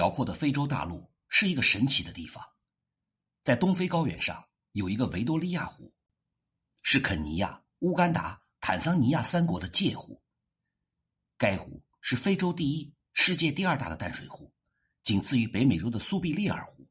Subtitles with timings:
[0.00, 2.42] 辽阔的非洲大陆是一个神奇的地方，
[3.42, 5.92] 在东非高原上有一个维多利亚湖，
[6.80, 10.22] 是肯尼亚、乌干达、坦桑尼亚三国的界湖。
[11.36, 14.50] 该湖是非洲第一、世界第二大的淡水湖，
[15.02, 16.88] 仅次于北美洲的苏必利尔湖，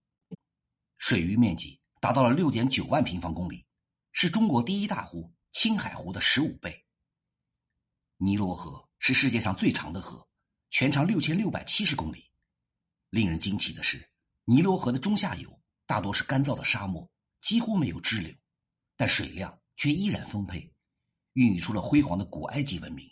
[0.98, 3.65] 水域面积达到了六点九万平方公里，
[4.12, 6.86] 是中国第一大湖青海湖的十五倍。
[8.18, 10.29] 尼罗河是世界上最长的河，
[10.70, 12.29] 全长六千六百七十公里。
[13.10, 14.08] 令人惊奇的是，
[14.46, 17.10] 尼罗河的中下游大多是干燥的沙漠，
[17.42, 18.36] 几乎没有支流，
[18.96, 20.72] 但水量却依然丰沛，
[21.34, 23.12] 孕育出了辉煌的古埃及文明。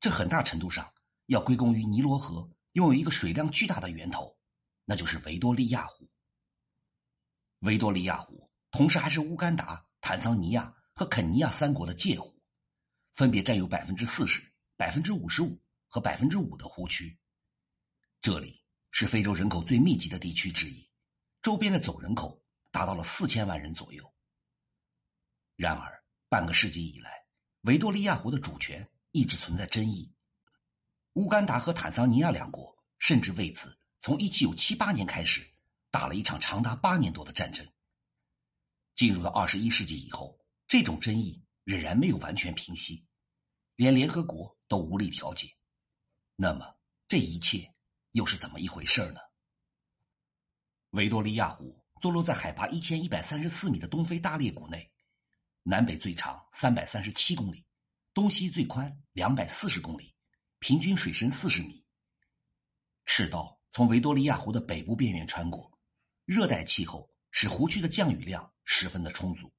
[0.00, 0.92] 这很大程度上
[1.26, 4.36] 要归功于尼罗河拥有一个水量巨大的源头，
[4.84, 6.10] 那就是维多利亚湖。
[7.60, 12.42] 维多利亚湖同时还是乌干达、坦桑尼亚和肯尼亚三国的界湖，
[13.12, 14.42] 分别占有百分之四十、
[14.76, 17.16] 百分之五十五和百分之五的湖区。
[18.20, 18.61] 这里。
[18.92, 20.88] 是非洲人口最密集的地区之一，
[21.40, 24.14] 周边的总人口达到了四千万人左右。
[25.56, 27.24] 然而，半个世纪以来，
[27.62, 30.14] 维多利亚湖的主权一直存在争议。
[31.14, 35.50] 乌干达和坦桑尼亚两国甚至为此从一七七八年开始
[35.90, 37.66] 打了一场长达八年多的战争。
[38.94, 43.06] 进入到二十一世纪以后，这种争议仍然没有完全平息，
[43.74, 45.50] 连联合国都无力调解。
[46.36, 46.76] 那么，
[47.08, 47.71] 这一切？
[48.12, 49.20] 又是怎么一回事呢？
[50.90, 54.92] 维多利亚湖坐落在海拔一千一百三十四米的东非大裂谷内，
[55.62, 57.64] 南北最长三百三十七公里，
[58.12, 60.14] 东西最宽两百四十公里，
[60.58, 61.84] 平均水深四十米。
[63.06, 65.72] 赤道从维多利亚湖的北部边缘穿过，
[66.26, 69.50] 热带气候使湖区的降雨量十分的充足。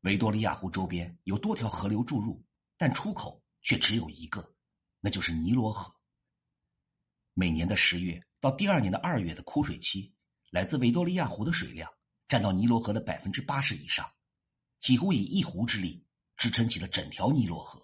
[0.00, 2.42] 维多利亚湖周边有多条河流注入，
[2.78, 4.54] 但出口却只有一个，
[5.00, 5.94] 那就是尼罗河。
[7.38, 10.12] 每年的十月到第二年的二月的枯水期，
[10.50, 11.88] 来自维多利亚湖的水量
[12.26, 14.10] 占到尼罗河的百分之八十以上，
[14.80, 16.04] 几乎以一湖之力
[16.36, 17.80] 支撑起了整条尼罗河。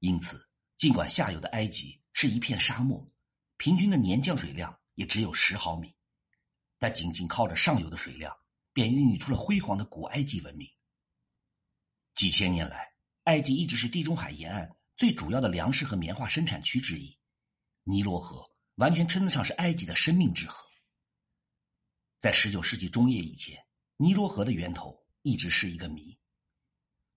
[0.00, 0.44] 因此，
[0.76, 3.08] 尽管下游的埃及是一片沙漠，
[3.58, 5.94] 平均的年降水量也只有十毫米，
[6.80, 8.36] 但仅仅靠着上游的水量，
[8.72, 10.68] 便孕育出了辉煌的古埃及文明。
[12.16, 12.92] 几千年来，
[13.22, 17.16] 埃及一直是地中海沿岸最主要的粮食和棉花生产区之一。
[17.84, 20.68] 尼罗河完全称得上是埃及的生命之河。
[22.18, 23.66] 在十九世纪中叶以前，
[23.96, 26.16] 尼罗河的源头一直是一个谜。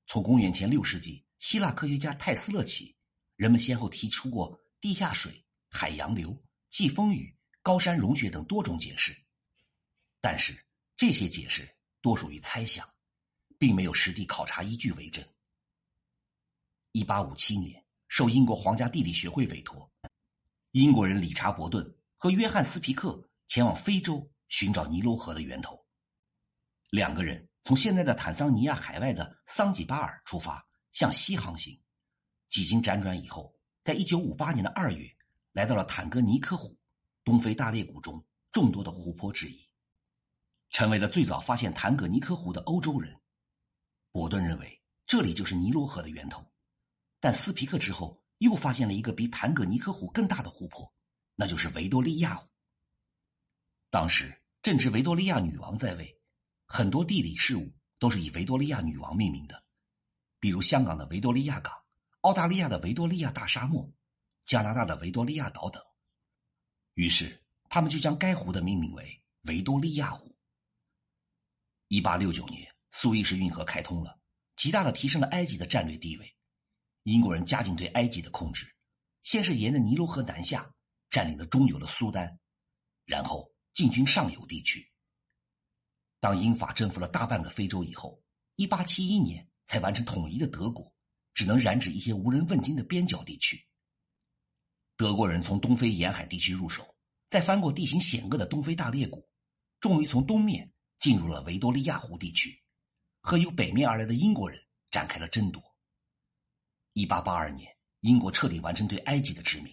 [0.08, 2.96] 从公元前六世纪希腊科学家泰斯勒起，
[3.36, 9.16] 人们先后提出过地下水、海洋流、季风雨、高山融雪等多种解释，
[10.20, 10.66] 但是
[10.96, 12.92] 这些解释多属于猜想，
[13.60, 15.24] 并没有实地考察依据为证。
[16.92, 19.92] 一八五七年，受英国皇家地理学会委托。
[20.76, 25.86] 英国人理查伯顿和约翰斯皮克前往非洲寻找尼罗河的源头。
[26.90, 31.82] 两个人从现在的坦桑尼亚海外的桑吉巴尔出发，向西航行。
[32.50, 35.10] 几经辗转以后，在一九五八年的二月，
[35.54, 36.78] 来到了坦格尼科湖，
[37.24, 38.22] 东非大裂谷中
[38.52, 39.66] 众多的湖泊之一，
[40.72, 43.18] 成为了最早发现坦格尼科湖的欧洲人。
[44.12, 46.46] 伯顿认为这里就是尼罗河的源头，
[47.22, 48.22] 但斯皮克之后。
[48.40, 50.94] 又发现了一个比坦格尼科湖更大的湖泊，
[51.36, 52.48] 那就是维多利亚湖。
[53.90, 56.20] 当时正值维多利亚女王在位，
[56.66, 59.64] 很多地理事物都是以维多利亚女王命名的，
[60.40, 61.74] 比如香港的维多利亚港、
[62.22, 63.90] 澳大利亚的维多利亚大沙漠、
[64.46, 65.82] 加拿大的维多利亚岛等。
[66.96, 70.36] 于是他们就将该湖的命名为维多利亚湖。
[71.88, 74.20] 一八六九年，苏伊士运河开通了，
[74.56, 76.36] 极大的提升了埃及的战略地位。
[77.06, 78.66] 英国人加紧对埃及的控制，
[79.22, 80.74] 先是沿着尼罗河南下，
[81.12, 82.40] 占领了中游的苏丹，
[83.06, 84.92] 然后进军上游地区。
[86.20, 88.20] 当英法征服了大半个非洲以后，
[88.56, 90.92] 一八七一年才完成统一的德国，
[91.36, 93.64] 只能染指一些无人问津的边角地区。
[94.98, 96.96] 德国人从东非沿海地区入手，
[97.30, 99.30] 再翻过地形险恶的东非大裂谷，
[99.80, 102.64] 终于从东面进入了维多利亚湖地区，
[103.22, 104.60] 和由北面而来的英国人
[104.90, 105.75] 展开了争夺。
[106.96, 109.70] 一八八二年，英国彻底完成对埃及的殖民，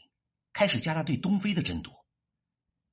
[0.53, 2.05] 开始加大对东非的争夺。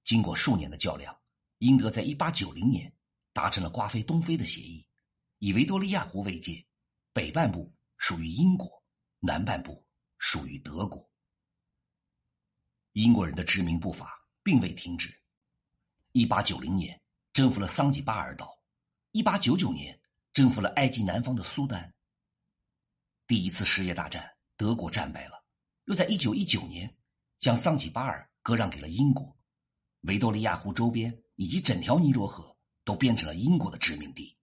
[0.04, 1.20] 经过数年的较量，
[1.58, 2.94] 英德在一八九零年
[3.34, 4.86] 达成了瓜分东非的协议，
[5.40, 6.64] 以维多利亚湖为界，
[7.12, 8.70] 北半部属于英国，
[9.18, 9.84] 南半部
[10.20, 11.10] 属于德国。
[12.94, 15.12] 英国人的殖民步伐并未停止，
[16.12, 17.02] 一八九零年
[17.34, 18.56] 征服了桑吉巴尔岛，
[19.10, 20.00] 一八九九年
[20.34, 21.92] 征服了埃及南方的苏丹。
[23.30, 24.28] 第一次世界大战，
[24.58, 25.44] 德国战败了，
[25.86, 26.98] 又在一九一九年
[27.38, 29.38] 将桑吉巴尔割让给了英国，
[30.00, 34.36] 维多利亚湖周边以及整条尼罗河都变成了英国的殖民地。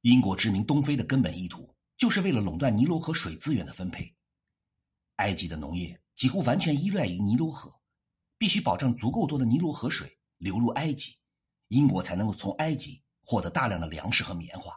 [0.00, 4.12] 英国殖民东非的根本意图，就是为了垄断尼罗河水资源的分配。
[5.18, 7.72] 埃及的农业几乎完全依赖于尼罗河，
[8.36, 11.16] 必须保证足够多的尼罗河水流入埃及，
[11.68, 14.76] 英国才能够从埃及获得大量的粮食和棉花。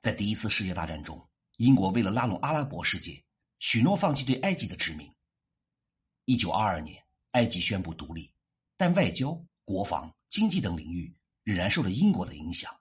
[0.00, 1.27] 在第一次世界大战中，
[1.58, 3.24] 英国为了拉拢阿拉伯世界，
[3.58, 5.12] 许诺放弃对埃及的殖民。
[6.24, 8.32] 一九二二年，埃及宣布独立，
[8.76, 11.12] 但外交、国防、经济等领域
[11.42, 12.72] 仍然受着英国的影响。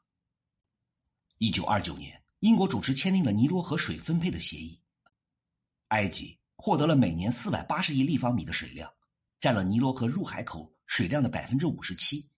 [1.40, 4.80] 一九二九年，英国主持签订了尼罗河水分配的协议。
[5.88, 8.94] 埃及获得了每年四百八十亿立方米的水量，
[9.40, 12.30] 占了尼罗河入海口水量的百分之五十七，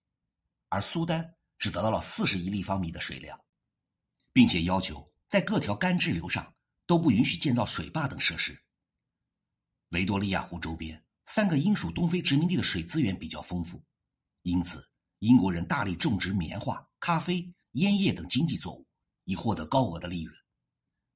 [0.70, 3.38] 而苏丹只得到了四十亿立方米的水量，
[4.32, 6.52] 并且要求在各条干支流上
[6.86, 8.60] 都不允许建造水坝等设施。
[9.90, 13.80] 维多利亚湖周边三个英属东非殖民地的水资源比较丰富，
[14.42, 14.90] 因此
[15.20, 18.84] 英国人大力种植棉花、咖啡、烟叶等经济作物，
[19.24, 20.36] 以获得高额的利润，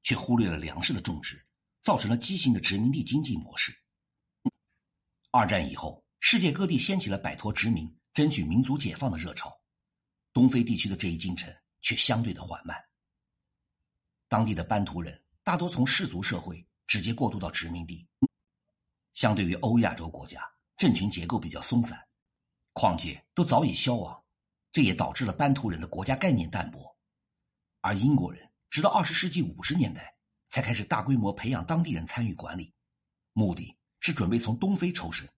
[0.04, 1.44] 却忽略了粮食的种植。
[1.82, 3.78] 造成了畸形的殖民地经济模式。
[5.30, 9.54] 二战以后，世界各地掀起了摆脱殖民、争取民族解放的热潮，
[10.32, 12.82] 东非地区的这一进程却相对的缓慢。
[14.34, 18.04] 当地的班图人大多从氏族社会直接过渡到殖民地，
[19.12, 20.42] 相对于欧亚洲国家，
[20.76, 22.04] 政权结构比较松散，
[22.72, 24.24] 况且都早已消亡，
[24.72, 26.98] 这也导致了班图人的国家概念淡薄。
[27.80, 30.12] 而英国人直到二十世纪五十年代。
[30.48, 32.72] 才开始大规模培养当地人参与管理，
[33.32, 35.28] 目的是准备从东非抽身。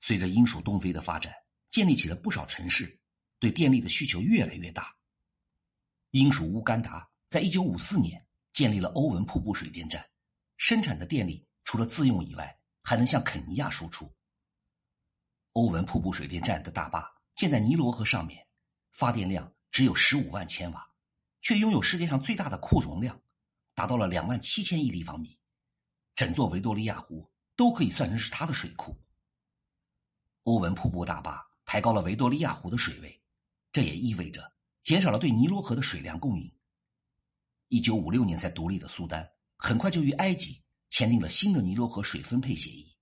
[0.00, 1.34] 随着英属东非的发展，
[1.72, 3.00] 建立起了不少城市，
[3.40, 4.94] 对电力的需求越来越大。
[6.10, 10.04] 英属乌干达在一九五四年建立了欧文瀑布水电站，
[10.56, 14.12] 生产的电力除了自用以外，还能向肯尼亚输出。
[15.52, 18.48] 欧文瀑布水电站的大坝建在尼罗河上面，
[18.90, 20.92] 发电量只有十五万千瓦，
[21.40, 23.22] 却拥有世界上最大的库容量。
[23.74, 25.38] 达到了两万七千亿立方米，
[26.16, 29.00] 整座维多利亚湖都可以算成是它的水库。
[30.42, 33.22] 欧文瀑布大坝抬高了维多利亚湖的水位，
[33.70, 34.52] 这也意味着
[34.82, 36.52] 减少了对尼罗河的水量供应。
[37.70, 39.26] 一九五六年才独立的苏丹，
[39.56, 42.94] 很快就与埃及签订了新的尼罗河水分配协议，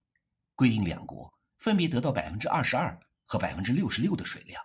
[0.54, 4.62] 规定两国分别得到百分之二十二和百分之六十六的水量。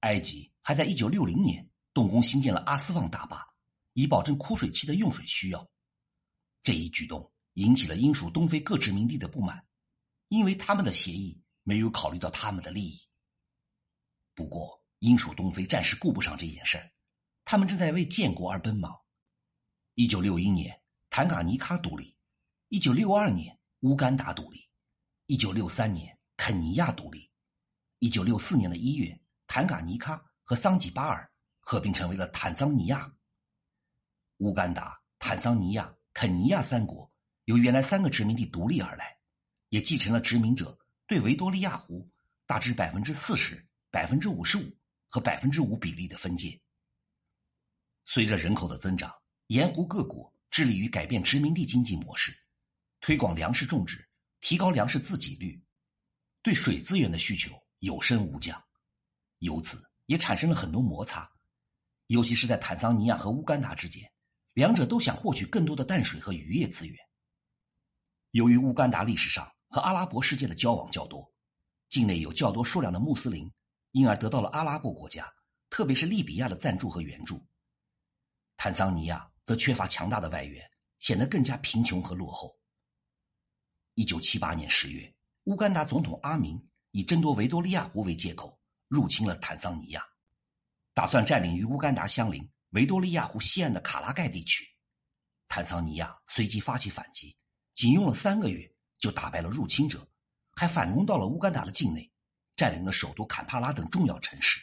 [0.00, 3.44] 埃及还在一九六零年动工兴建了阿斯旺大坝。
[3.96, 5.70] 以保证枯水期的用水需要，
[6.64, 9.64] 这一举动引起了英属东非各殖民地的不满，
[10.26, 13.00] 因为他们的协议没有考虑到他们的利益。
[14.34, 16.90] 不过，英属东非暂时顾不上这件事
[17.44, 19.00] 他们正在为建国而奔忙。
[19.94, 20.80] 一九六一年，
[21.10, 22.16] 坦卡尼卡独立；
[22.68, 24.58] 一九六二年，乌干达独立；
[25.26, 27.30] 一九六三年，肯尼亚独立；
[27.98, 31.30] 一九六四年的一月，坦卡尼卡和桑吉巴尔
[31.60, 33.14] 合并成为了坦桑尼亚。
[34.38, 37.12] 乌干达、坦桑尼亚、肯尼亚三国
[37.44, 39.18] 由原来三个殖民地独立而来，
[39.68, 40.76] 也继承了殖民者
[41.06, 42.10] 对维多利亚湖
[42.46, 44.76] 大致百分之四十、百分之五十五
[45.08, 46.60] 和百分之五比例的分界。
[48.04, 49.12] 随着人口的增长，
[49.46, 52.36] 沿湖各国致力于改变殖民地经济模式，
[53.00, 54.08] 推广粮食种植，
[54.40, 55.62] 提高粮食自给率，
[56.42, 58.62] 对水资源的需求有升无降，
[59.38, 61.30] 由此也产生了很多摩擦，
[62.06, 64.10] 尤其是在坦桑尼亚和乌干达之间。
[64.52, 66.96] 两者都想获取更多的淡水和渔业资源。
[68.30, 71.34] 由于乌干达历史上和阿拉伯世界的交往较多，
[71.88, 73.50] 境内有较多数量的穆斯林，
[73.90, 75.28] 因而得到了阿拉伯国家，
[75.70, 77.44] 特别是利比亚的赞助和援助。
[78.56, 82.58] 坦桑尼亚则缺乏强大的外援，显得更加贫穷和落后。
[83.94, 90.04] 一九七八年十月，乌干达总统阿明以争夺维多利亚湖为借口，入侵了坦桑尼亚，
[90.92, 92.48] 打算占领与乌干达相邻。
[92.70, 94.66] 维多利亚湖西岸的卡拉盖地区，
[95.46, 97.36] 坦桑尼亚随即发起反击，
[97.72, 98.68] 仅用了三个月
[98.98, 100.04] 就打败了入侵者，
[100.56, 102.10] 还反攻到了乌干达的境内，
[102.56, 104.60] 占领了首都坎帕拉等重要城市。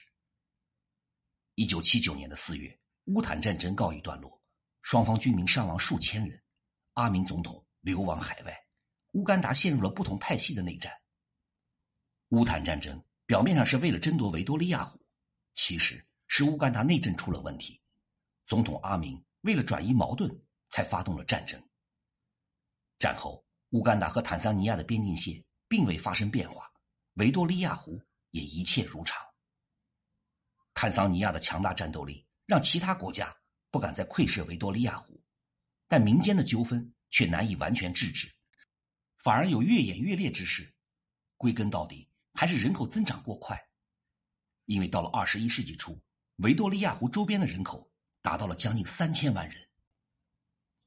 [1.55, 4.41] 一九七九年的四月，乌坦战争告一段落，
[4.81, 6.41] 双方军民伤亡数千人，
[6.93, 8.55] 阿明总统流亡海外，
[9.13, 10.93] 乌干达陷入了不同派系的内战。
[12.29, 15.03] 乌坦战争表面上是为了争夺维多利亚湖，
[15.55, 17.81] 其实是乌干达内政出了问题。
[18.45, 20.29] 总统阿明为了转移矛盾，
[20.69, 21.61] 才发动了战争。
[22.99, 26.71] 战后，乌干达和坦桑尼亚的边境线并未发生变化，
[27.13, 29.19] 维多利亚湖也一切如常。
[30.73, 33.33] 坦桑尼亚的强大战斗力让其他国家
[33.69, 35.23] 不敢再窥视维多利亚湖，
[35.87, 38.29] 但民间的纠纷却难以完全制止，
[39.19, 40.69] 反而有越演越烈之势。
[41.37, 43.57] 归根到底还是人口增长过快。
[44.65, 45.97] 因为到了二十一世纪初，
[46.39, 47.89] 维多利亚湖周边的人口
[48.21, 49.69] 达到了将近三千万人。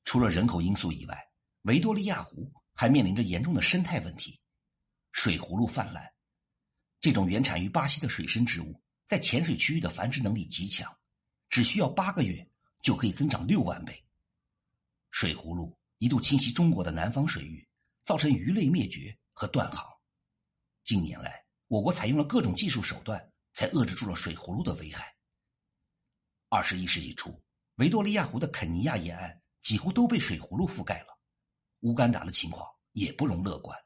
[0.04, 1.30] 除了人口因素以外，
[1.62, 4.38] 维多利亚湖还面临着严重的生态问题，
[5.12, 6.12] 水葫芦泛滥。
[7.00, 10.94] 这种原产于巴西的水生植物，在浅水区域的繁殖能力极强，
[11.54, 12.44] 只需要八个月
[12.80, 14.04] 就可以增长六万倍。
[15.12, 17.64] 水葫芦一度侵袭中国的南方水域，
[18.02, 19.87] 造成鱼类灭绝和断航。
[20.82, 23.30] 近年来，我国采用了各种技术手段。
[23.54, 25.14] 才遏制住了水葫芦的危害。
[26.49, 27.40] 二十一世纪初，
[27.76, 31.16] 维多利亚湖的肯尼亚沿岸几乎都被水葫芦覆盖了，
[31.82, 33.78] 乌干达的情况也不容乐观。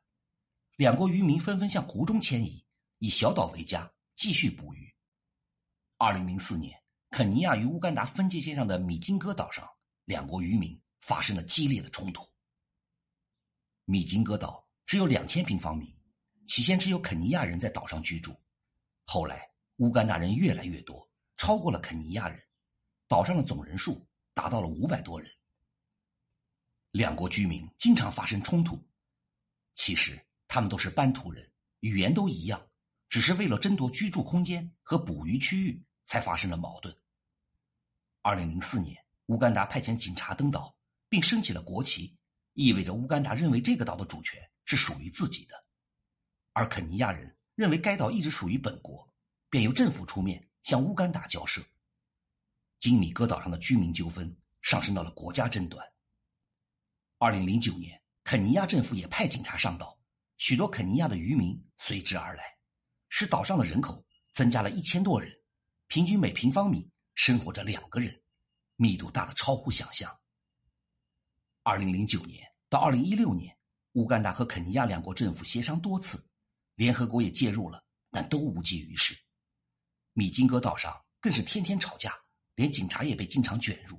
[0.76, 2.64] 两国渔民纷纷向湖中迁移，
[2.96, 4.90] 以小岛为家，继续捕鱼。
[5.98, 9.68] 二零零四年，肯尼亚与乌干达分界线上的米金哥岛上，
[10.04, 12.26] 两国渔民发生了激烈的冲突。
[13.84, 15.94] 米金哥岛只有两千平方米，
[16.46, 18.34] 起先只有肯尼亚人在岛上居住，
[19.04, 19.50] 后来。
[19.78, 22.42] 乌干达人越来越多，超过了肯尼亚人，
[23.06, 25.30] 岛上的总人数达到了五百多人。
[26.90, 28.84] 两国居民经常发生冲突，
[29.76, 31.48] 其实他们都是班图人，
[31.78, 32.68] 语言都一样，
[33.08, 36.92] 只是为了争夺居住空间和捕鱼区域才发生了矛盾。
[38.22, 40.76] 二零零四年，乌干达派遣警察登岛，
[41.08, 42.18] 并升起了国旗，
[42.54, 45.64] 意味着乌干达认为这个岛的主权是属于自己的，
[46.52, 49.06] 而肯尼亚人认为该岛一直属于本国。
[49.50, 51.62] 便由政府出面向乌干达交涉。
[52.78, 55.90] 金米戈岛上的居民纠纷上升到了国家争端。
[57.16, 59.98] 二零零九年，肯尼亚政府也派警察上岛，
[60.36, 62.58] 许多肯尼亚的渔民随之而来，
[63.08, 65.37] 使岛上的人口增加了一千多人，
[65.88, 68.22] 平均每平方米生活着两个人，
[68.76, 70.14] 密度大的超乎想象。
[71.62, 73.56] 二零零九年到二零一六年，
[73.92, 76.22] 乌干达和肯尼亚两国政府协商多次，
[76.74, 79.18] 联合国也介入了，但都无济于事。
[80.12, 82.14] 米金哥岛上更是天天吵架，
[82.54, 83.98] 连警察也被经常卷入。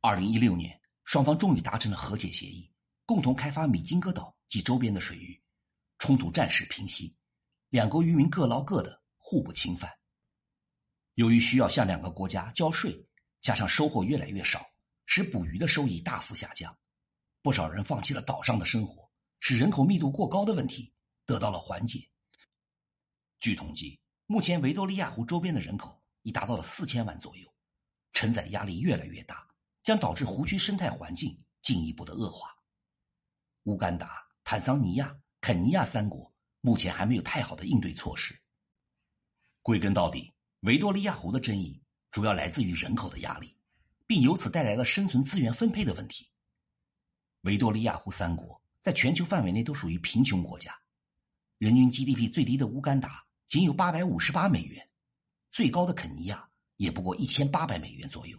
[0.00, 2.72] 二零一六年，双方终于达成了和解协议，
[3.04, 5.42] 共同开发米金哥岛及周边的水域，
[5.98, 7.16] 冲突暂时平息，
[7.70, 9.90] 两国渔民各捞各的，互不侵犯。
[11.20, 13.06] 由于需要向两个国家交税，
[13.40, 14.66] 加上收获越来越少，
[15.04, 16.74] 使捕鱼的收益大幅下降，
[17.42, 20.94] 不少人放弃了岛上的生活，使人口密度过高的问题
[21.26, 22.08] 得到了缓解。
[23.38, 24.00] 据统计。
[24.24, 27.52] 目前，维多利亚湖周边的人口已达到了四千万左右，
[28.12, 29.46] 承载压力越来越大，
[29.82, 32.56] 将导致湖区生态环境进一步的恶化。
[33.64, 38.40] 乌干达、坦桑尼亚、肯尼亚三国目前还没有太好的应对措施。
[39.62, 43.56] 归根到底，维多利亚湖的争议主要来自于人口的压力，
[44.06, 46.30] 并由此带来了生存资源分配的问题。
[47.40, 50.78] 维多利亚湖三国在全球范围内都属于贫穷国家，
[51.56, 53.24] 人均 GDP 最低的乌干达。
[53.48, 54.88] 仅有八百五十八美元，
[55.50, 58.38] 最高的肯尼亚也不过一千八百美元左右，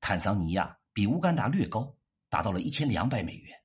[0.00, 1.94] 坦桑尼亚比乌干达略高，
[2.30, 3.60] 达到了一千两百美元。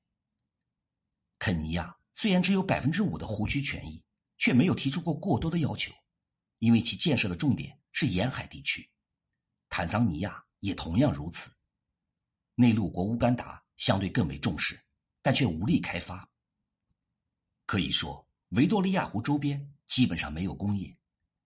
[1.38, 4.04] 肯尼亚虽然只有百分之五的湖区权益，
[4.36, 5.94] 却没有提出过过多的要求，
[6.60, 8.88] 因为其建设的重点是沿海地区。
[9.68, 11.50] 坦桑尼亚也同样如此，
[12.54, 14.80] 内陆国乌干达相对更为重视，
[15.20, 16.30] 但却无力开发。
[17.66, 19.74] 可以说，维多利亚湖周边。
[19.90, 20.96] 基本上没有工业，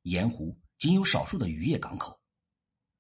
[0.03, 2.21] 盐湖仅有少数的渔业港口。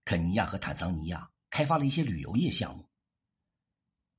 [0.02, 2.88] 肯尼亚和坦桑尼亚开发了一些旅游业项目。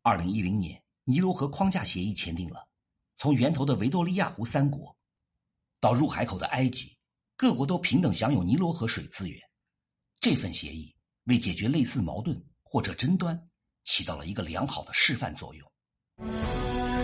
[0.04, 2.70] 二零一零年，尼罗河框架协议签订了，
[3.18, 4.96] 从源头的维多利亚湖三国，
[5.80, 6.96] 到入海口的埃及，
[7.38, 9.38] 各国都平等享有尼罗河水资源。
[10.22, 13.38] 这份协议为解决类似矛盾或者争端，
[13.84, 16.95] 起到了一个良好的示范作用。